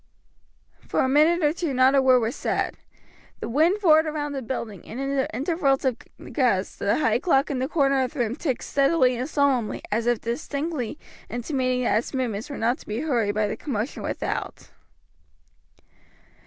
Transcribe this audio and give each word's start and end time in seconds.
For 0.87 1.01
a 1.01 1.07
minute 1.07 1.43
or 1.43 1.53
two 1.53 1.75
not 1.75 1.93
a 1.93 2.01
word 2.01 2.21
was 2.21 2.35
said. 2.35 2.75
The 3.39 3.47
wind 3.47 3.77
roared 3.83 4.07
round 4.07 4.33
the 4.33 4.41
building, 4.41 4.83
and 4.87 4.99
in 4.99 5.15
the 5.15 5.29
intervals 5.31 5.85
of 5.85 5.97
the 6.17 6.31
gusts 6.31 6.77
the 6.77 6.97
high 6.97 7.19
clock 7.19 7.51
in 7.51 7.59
the 7.59 7.67
corner 7.67 8.01
of 8.03 8.13
the 8.13 8.21
room 8.21 8.35
ticked 8.35 8.63
steadily 8.63 9.15
and 9.15 9.29
solemnly 9.29 9.83
as 9.91 10.07
if 10.07 10.21
distinctly 10.21 10.97
intimating 11.29 11.83
that 11.83 11.99
its 11.99 12.15
movements 12.15 12.49
were 12.49 12.57
not 12.57 12.79
to 12.79 12.87
be 12.87 13.01
hurried 13.01 13.35
by 13.35 13.45
the 13.47 13.55
commotion 13.55 14.01
without. 14.01 14.69